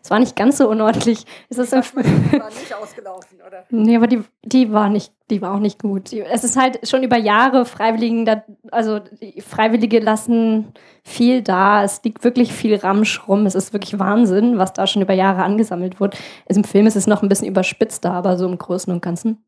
[0.02, 1.24] Es war nicht ganz so unordentlich.
[1.48, 3.64] Ist das war nicht ausgelaufen, oder?
[3.70, 6.12] Nee, aber die, die war nicht, die war auch nicht gut.
[6.12, 9.00] Es ist halt schon über Jahre Freiwilligen, da, also
[9.40, 11.84] Freiwillige lassen viel da.
[11.84, 13.46] Es liegt wirklich viel Ramsch rum.
[13.46, 16.18] Es ist wirklich Wahnsinn, was da schon über Jahre angesammelt wird.
[16.48, 19.02] Also Im Film ist es noch ein bisschen überspitzt da, aber so im Großen und
[19.02, 19.44] Ganzen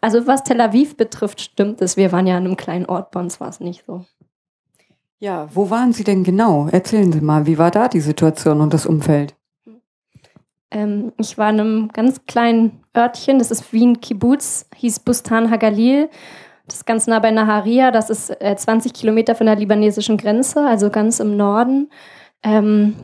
[0.00, 1.96] also was Tel Aviv betrifft, stimmt es.
[1.96, 4.04] Wir waren ja in einem kleinen Ort, bei uns war es nicht so.
[5.18, 6.68] Ja, wo waren Sie denn genau?
[6.68, 9.34] Erzählen Sie mal, wie war da die Situation und das Umfeld?
[10.70, 16.08] Ähm, ich war in einem ganz kleinen Örtchen, das ist Wien Kibbutz, hieß Bustan Hagalil.
[16.66, 20.66] Das ist ganz nah bei Naharia, das ist äh, 20 Kilometer von der libanesischen Grenze,
[20.66, 21.90] also ganz im Norden.
[22.42, 22.94] Ähm,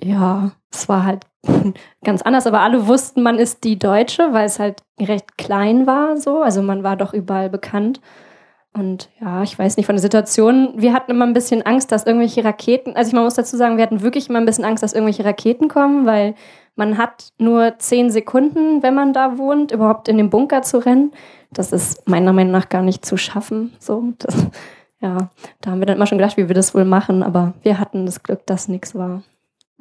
[0.00, 1.26] ja, es war halt
[2.04, 6.16] ganz anders, aber alle wussten, man ist die Deutsche, weil es halt recht klein war,
[6.16, 6.42] so.
[6.42, 8.00] Also man war doch überall bekannt.
[8.72, 12.06] Und ja, ich weiß nicht, von der Situation, wir hatten immer ein bisschen Angst, dass
[12.06, 14.82] irgendwelche Raketen, also ich man muss dazu sagen, wir hatten wirklich immer ein bisschen Angst,
[14.82, 16.34] dass irgendwelche Raketen kommen, weil
[16.76, 21.12] man hat nur zehn Sekunden, wenn man da wohnt, überhaupt in den Bunker zu rennen.
[21.52, 23.72] Das ist meiner Meinung nach gar nicht zu schaffen.
[23.80, 24.36] So, das,
[25.00, 27.80] ja, da haben wir dann immer schon gedacht, wie wir das wohl machen, aber wir
[27.80, 29.22] hatten das Glück, dass nichts war.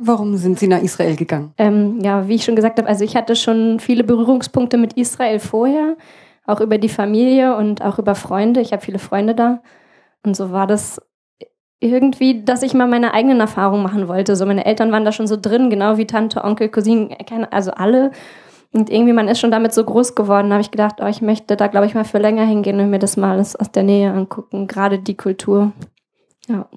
[0.02, 1.54] Warum sind Sie nach Israel gegangen?
[1.58, 5.40] Ähm, ja, wie ich schon gesagt habe, also ich hatte schon viele Berührungspunkte mit Israel
[5.40, 5.98] vorher
[6.50, 8.60] auch über die Familie und auch über Freunde.
[8.60, 9.62] Ich habe viele Freunde da.
[10.26, 11.00] Und so war das
[11.80, 14.36] irgendwie, dass ich mal meine eigenen Erfahrungen machen wollte.
[14.36, 17.16] So meine Eltern waren da schon so drin, genau wie Tante, Onkel, Cousinen,
[17.52, 18.12] also alle.
[18.72, 21.22] Und irgendwie, man ist schon damit so groß geworden, Da habe ich gedacht, oh, ich
[21.22, 24.12] möchte da, glaube ich, mal für länger hingehen und mir das mal aus der Nähe
[24.12, 25.72] angucken, gerade die Kultur.
[26.48, 26.68] Ja.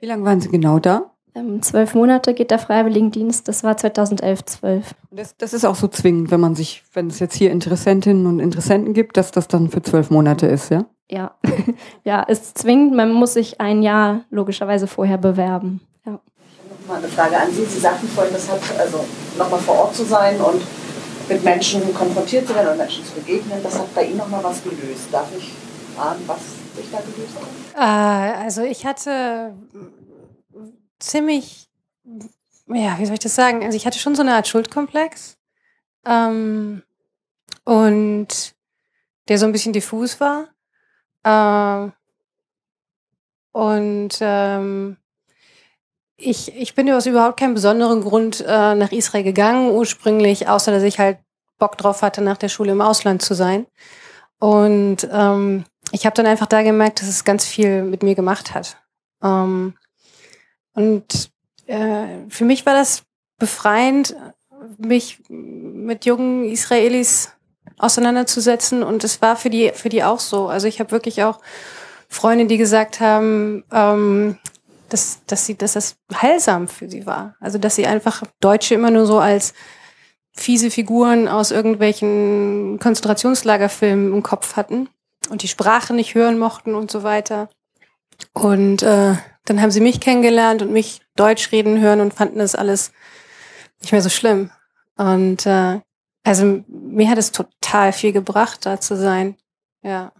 [0.00, 1.10] Wie lange waren Sie genau da?
[1.34, 3.48] Ähm, zwölf Monate geht der Freiwilligendienst.
[3.48, 4.94] Das war 2011, 12.
[5.10, 8.38] Das, das ist auch so zwingend, wenn man sich, wenn es jetzt hier Interessentinnen und
[8.38, 10.84] Interessenten gibt, dass das dann für zwölf Monate ist, ja?
[11.10, 11.34] Ja,
[12.04, 12.94] ja, ist zwingend.
[12.94, 15.80] Man muss sich ein Jahr logischerweise vorher bewerben.
[16.04, 16.20] Ja.
[16.20, 17.64] Ich habe noch mal eine Frage an Sie.
[17.64, 19.04] Sie sagten vorhin, das hat also
[19.38, 20.62] nochmal vor Ort zu sein und
[21.28, 24.62] mit Menschen konfrontiert zu werden und Menschen zu begegnen, das hat bei Ihnen nochmal was
[24.62, 25.08] gelöst.
[25.10, 25.52] Darf ich
[25.96, 26.38] fragen, was
[26.76, 27.36] sich da gelöst
[27.74, 28.32] hat?
[28.38, 29.52] Äh, also ich hatte
[31.02, 31.68] ziemlich,
[32.68, 33.64] ja, wie soll ich das sagen?
[33.64, 35.36] Also ich hatte schon so eine Art Schuldkomplex.
[36.06, 36.82] Ähm,
[37.64, 38.54] und
[39.28, 40.48] der so ein bisschen diffus war.
[41.24, 41.90] Äh,
[43.52, 44.96] und ähm,
[46.16, 50.82] ich, ich bin aus überhaupt keinem besonderen Grund äh, nach Israel gegangen, ursprünglich, außer dass
[50.82, 51.18] ich halt
[51.58, 53.66] Bock drauf hatte, nach der Schule im Ausland zu sein.
[54.38, 58.54] Und ähm, ich habe dann einfach da gemerkt, dass es ganz viel mit mir gemacht
[58.54, 58.78] hat.
[59.22, 59.74] Ähm,
[60.74, 61.30] und
[61.66, 63.02] äh, für mich war das
[63.38, 64.16] befreiend,
[64.78, 67.32] mich mit jungen Israelis
[67.78, 68.82] auseinanderzusetzen.
[68.82, 70.48] Und es war für die, für die auch so.
[70.48, 71.40] Also ich habe wirklich auch
[72.08, 74.38] Freunde, die gesagt haben, ähm,
[74.88, 77.34] dass, dass, sie, dass das heilsam für sie war.
[77.40, 79.54] Also dass sie einfach Deutsche immer nur so als
[80.34, 84.88] fiese Figuren aus irgendwelchen Konzentrationslagerfilmen im Kopf hatten
[85.28, 87.48] und die Sprache nicht hören mochten und so weiter.
[88.32, 92.54] Und äh, dann haben sie mich kennengelernt und mich Deutsch reden hören und fanden das
[92.54, 92.92] alles
[93.80, 94.50] nicht mehr so schlimm.
[94.96, 95.80] Und äh,
[96.24, 99.36] also mir hat es total viel gebracht, da zu sein.
[99.82, 100.12] Ja.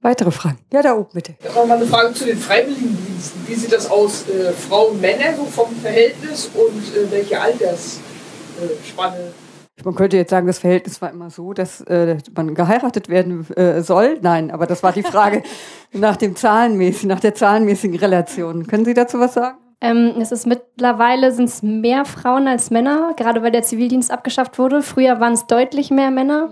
[0.00, 0.58] Weitere Fragen?
[0.70, 1.34] Ja, da oben bitte.
[1.40, 3.48] Ich habe mal eine Frage zu den Freiwilligendiensten.
[3.48, 9.32] Wie sieht das aus, äh, Frauen, Männer, so vom Verhältnis und äh, welche Altersspanne?
[9.82, 13.80] Man könnte jetzt sagen, das Verhältnis war immer so, dass äh, man geheiratet werden äh,
[13.82, 14.18] soll.
[14.22, 15.42] Nein, aber das war die Frage
[15.92, 18.66] nach dem zahlenmäßigen, nach der zahlenmäßigen Relation.
[18.66, 19.58] Können Sie dazu was sagen?
[19.80, 24.58] Ähm, es ist mittlerweile sind es mehr Frauen als Männer, gerade weil der Zivildienst abgeschafft
[24.58, 24.80] wurde.
[24.80, 26.50] Früher waren es deutlich mehr Männer.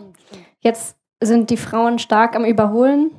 [0.61, 3.13] Jetzt sind die Frauen stark am Überholen.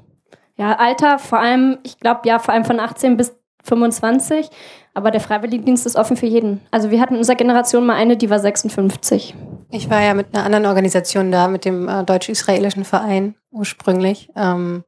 [0.56, 4.50] Ja, Alter, vor allem, ich glaube, ja, vor allem von 18 bis 25.
[4.94, 6.62] Aber der Freiwilligendienst ist offen für jeden.
[6.70, 9.34] Also wir hatten in unserer Generation mal eine, die war 56.
[9.74, 14.30] Ich war ja mit einer anderen Organisation da, mit dem äh, deutsch-israelischen Verein ursprünglich.
[14.36, 14.84] Ähm,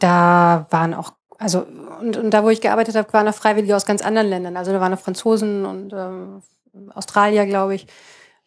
[0.00, 1.64] da waren auch, also
[2.00, 4.56] und, und da, wo ich gearbeitet habe, waren auch Freiwillige aus ganz anderen Ländern.
[4.56, 6.42] Also da waren auch Franzosen und ähm,
[6.94, 7.86] Australier, glaube ich.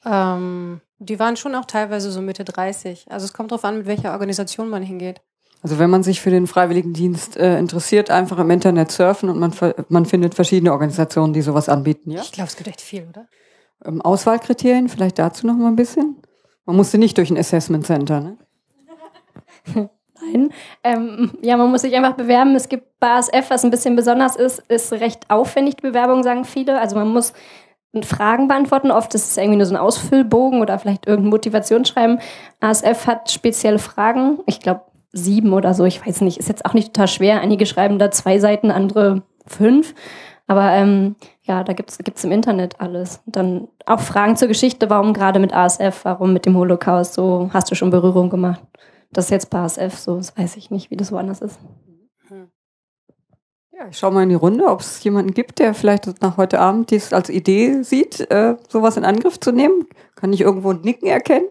[0.05, 3.05] Ähm, die waren schon auch teilweise so Mitte 30.
[3.09, 5.21] Also es kommt darauf an, mit welcher Organisation man hingeht.
[5.63, 9.53] Also wenn man sich für den Freiwilligendienst äh, interessiert, einfach im Internet surfen und man,
[9.87, 12.21] man findet verschiedene Organisationen, die sowas anbieten, ja?
[12.21, 13.27] Ich glaube, es gibt echt viel, oder?
[13.85, 16.17] Ähm, Auswahlkriterien, vielleicht dazu noch mal ein bisschen?
[16.65, 18.37] Man musste nicht durch ein Assessment Center, ne?
[20.21, 20.51] Nein.
[20.83, 22.55] Ähm, ja, man muss sich einfach bewerben.
[22.55, 26.45] Es gibt bei ASF, was ein bisschen besonders ist, ist recht aufwendig, die Bewerbung, sagen
[26.45, 26.79] viele.
[26.79, 27.33] Also man muss
[28.03, 28.91] Fragen beantworten.
[28.91, 32.19] Oft ist es irgendwie nur so ein Ausfüllbogen oder vielleicht irgendein Motivationsschreiben.
[32.59, 34.39] ASF hat spezielle Fragen.
[34.45, 37.41] Ich glaube, sieben oder so, ich weiß nicht, ist jetzt auch nicht total schwer.
[37.41, 39.93] Einige schreiben da zwei Seiten, andere fünf.
[40.47, 43.21] Aber ähm, ja, da gibt's gibt's im Internet alles.
[43.25, 47.49] Und dann auch Fragen zur Geschichte, warum gerade mit ASF, warum mit dem Holocaust, so
[47.53, 48.61] hast du schon Berührung gemacht.
[49.11, 51.59] Das ist jetzt bei ASF so, das weiß ich nicht, wie das woanders ist.
[53.81, 56.59] Ja, ich schaue mal in die Runde, ob es jemanden gibt, der vielleicht nach heute
[56.59, 59.87] Abend dies als Idee sieht, äh, sowas in Angriff zu nehmen.
[60.15, 61.49] Kann ich irgendwo ein Nicken erkennen?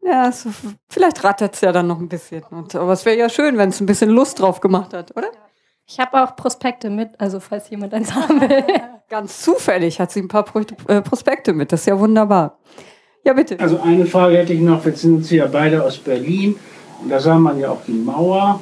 [0.00, 0.50] Ja, so,
[0.88, 2.44] vielleicht rattert es ja dann noch ein bisschen.
[2.44, 5.28] Und, aber es wäre ja schön, wenn es ein bisschen Lust drauf gemacht hat, oder?
[5.86, 8.64] Ich habe auch Prospekte mit, also falls jemand eins haben will.
[9.08, 10.44] Ganz zufällig hat sie ein paar
[10.88, 11.72] äh, Prospekte mit.
[11.72, 12.58] Das ist ja wunderbar.
[13.24, 13.58] Ja, bitte.
[13.60, 14.84] Also eine Frage hätte ich noch.
[14.84, 16.56] Jetzt sind Sie ja beide aus Berlin.
[17.02, 18.60] Und da sah man ja auch die Mauer.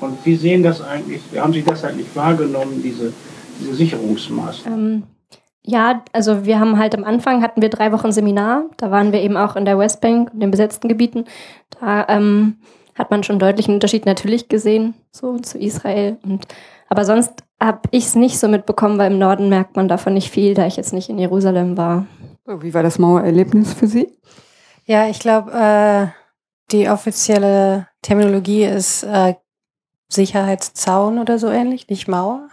[0.00, 3.12] Und wie sehen das eigentlich, wie haben Sie das eigentlich wahrgenommen, diese,
[3.60, 4.94] diese Sicherungsmaßnahmen?
[4.94, 5.02] Ähm,
[5.62, 8.64] ja, also wir haben halt am Anfang hatten wir drei Wochen Seminar.
[8.76, 11.24] Da waren wir eben auch in der Westbank und den besetzten Gebieten.
[11.80, 12.58] Da ähm,
[12.94, 16.18] hat man schon deutlichen Unterschied natürlich gesehen, so zu Israel.
[16.22, 16.46] Und,
[16.88, 20.30] aber sonst habe ich es nicht so mitbekommen, weil im Norden merkt man davon nicht
[20.30, 22.06] viel, da ich jetzt nicht in Jerusalem war.
[22.46, 24.12] Wie war das Mauererlebnis für Sie?
[24.84, 26.06] Ja, ich glaube, äh,
[26.70, 29.34] die offizielle Terminologie ist äh,
[30.08, 32.48] Sicherheitszaun oder so ähnlich, nicht Mauer.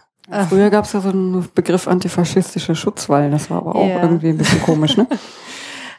[0.47, 4.01] Früher gab es ja so einen Begriff antifaschistischer Schutzwall, das war aber auch ja.
[4.01, 5.05] irgendwie ein bisschen komisch, ne?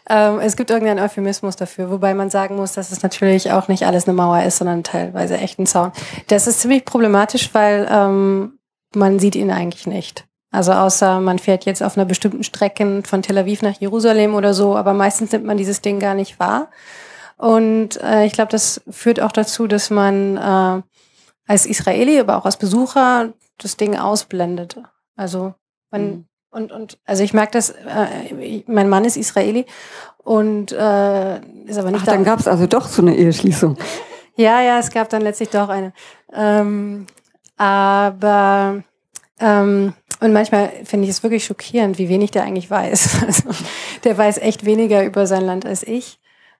[0.08, 3.86] ähm, es gibt irgendeinen Euphemismus dafür, wobei man sagen muss, dass es natürlich auch nicht
[3.86, 5.92] alles eine Mauer ist, sondern teilweise echt ein Zaun.
[6.28, 8.58] Das ist ziemlich problematisch, weil ähm,
[8.94, 10.26] man sieht ihn eigentlich nicht.
[10.50, 14.54] Also außer man fährt jetzt auf einer bestimmten Strecke von Tel Aviv nach Jerusalem oder
[14.54, 16.70] so, aber meistens nimmt man dieses Ding gar nicht wahr.
[17.36, 20.82] Und äh, ich glaube, das führt auch dazu, dass man äh,
[21.46, 24.76] als Israeli, aber auch als Besucher das Ding ausblendet.
[25.16, 25.54] Also
[25.90, 26.24] man mhm.
[26.54, 27.70] Und und also ich merke das.
[27.70, 29.66] Äh, mein Mann ist Israeli
[30.18, 31.36] und äh,
[31.66, 32.02] ist aber nicht.
[32.02, 32.12] Ach, da.
[32.12, 33.76] dann gab es also doch so eine Eheschließung.
[34.36, 35.92] ja, ja, es gab dann letztlich doch eine.
[36.32, 37.06] Ähm,
[37.56, 38.82] aber
[39.38, 43.22] ähm, und manchmal finde ich es wirklich schockierend, wie wenig der eigentlich weiß.
[43.26, 43.50] Also,
[44.04, 46.18] der weiß echt weniger über sein Land als ich,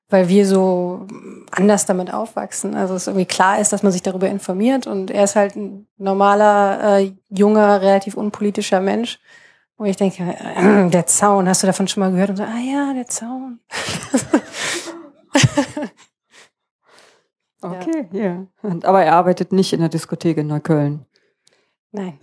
[0.09, 1.07] weil wir so
[1.51, 2.75] anders damit aufwachsen.
[2.75, 5.87] Also es irgendwie klar ist, dass man sich darüber informiert und er ist halt ein
[5.99, 9.19] normaler, äh, junger, relativ unpolitischer Mensch.
[9.77, 12.31] Wo ich denke, äh, der Zaun, hast du davon schon mal gehört?
[12.31, 13.59] Und so, ah ja, der Zaun.
[17.61, 18.23] okay, ja.
[18.23, 18.47] ja.
[18.85, 21.07] Aber er arbeitet nicht in der Diskothek in Neukölln.
[21.91, 22.19] Nein.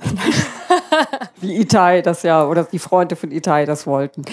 [1.41, 4.23] Wie Itai das ja, oder die Freunde von Itai das wollten.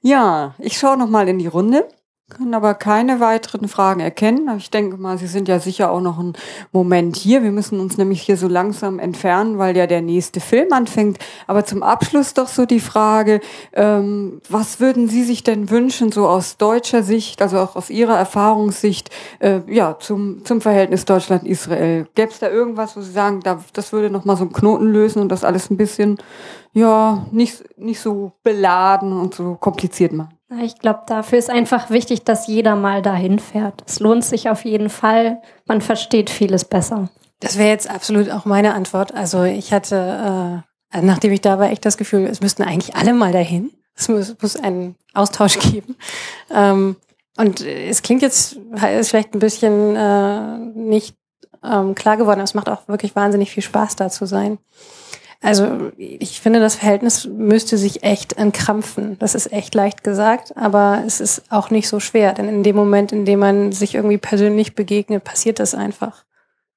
[0.00, 1.88] Ja, ich schaue nochmal in die Runde
[2.30, 4.48] können aber keine weiteren Fragen erkennen.
[4.56, 6.32] Ich denke mal, Sie sind ja sicher auch noch einen
[6.72, 7.42] Moment hier.
[7.42, 11.18] Wir müssen uns nämlich hier so langsam entfernen, weil ja der nächste Film anfängt.
[11.46, 13.40] Aber zum Abschluss doch so die Frage,
[13.74, 18.16] ähm, was würden Sie sich denn wünschen, so aus deutscher Sicht, also auch aus Ihrer
[18.16, 19.10] Erfahrungssicht,
[19.40, 22.06] äh, ja, zum, zum Verhältnis Deutschland-Israel?
[22.14, 24.86] Gäbe es da irgendwas, wo Sie sagen, da, das würde noch mal so einen Knoten
[24.86, 26.16] lösen und das alles ein bisschen,
[26.72, 30.38] ja, nicht, nicht so beladen und so kompliziert machen?
[30.62, 33.82] Ich glaube, dafür ist einfach wichtig, dass jeder mal dahin fährt.
[33.86, 35.40] Es lohnt sich auf jeden Fall.
[35.66, 37.08] Man versteht vieles besser.
[37.40, 39.14] Das wäre jetzt absolut auch meine Antwort.
[39.14, 40.62] Also ich hatte,
[40.92, 43.70] äh, nachdem ich da war, echt das Gefühl, es müssten eigentlich alle mal dahin.
[43.96, 45.96] Es muss, muss einen Austausch geben.
[46.50, 46.96] Ähm,
[47.36, 51.16] und es klingt jetzt ist vielleicht ein bisschen äh, nicht
[51.64, 54.58] ähm, klar geworden, aber es macht auch wirklich wahnsinnig viel Spaß, da zu sein.
[55.40, 59.18] Also ich finde, das Verhältnis müsste sich echt entkrampfen.
[59.18, 62.76] Das ist echt leicht gesagt, aber es ist auch nicht so schwer, denn in dem
[62.76, 66.24] Moment, in dem man sich irgendwie persönlich begegnet, passiert das einfach.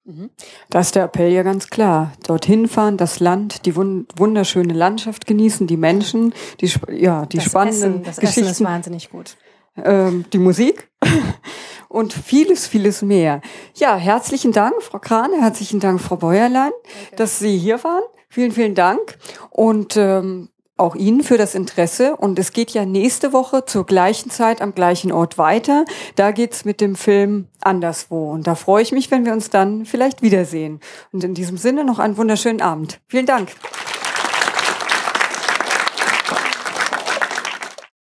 [0.08, 0.30] Mhm.
[0.70, 2.14] Da ist der Appell ja ganz klar.
[2.26, 7.94] Dorthin fahren, das Land, die wunderschöne Landschaft genießen, die Menschen, die, ja, die das spannenden
[7.94, 8.42] Essen, das Geschichten.
[8.42, 9.36] Essen ist wahnsinnig gut.
[9.84, 10.90] Ähm, die Musik
[11.90, 13.42] und vieles, vieles mehr.
[13.76, 17.16] Ja, herzlichen Dank, Frau Krane, herzlichen Dank, Frau Bäuerlein, okay.
[17.18, 18.04] dass Sie hier waren.
[18.30, 19.18] Vielen, vielen Dank
[19.50, 22.16] und ähm, auch Ihnen für das Interesse.
[22.16, 25.86] Und es geht ja nächste Woche zur gleichen Zeit am gleichen Ort weiter.
[26.16, 28.32] Da geht's mit dem Film anderswo.
[28.32, 30.80] Und da freue ich mich, wenn wir uns dann vielleicht wiedersehen.
[31.12, 33.00] Und in diesem Sinne noch einen wunderschönen Abend.
[33.08, 33.50] Vielen Dank.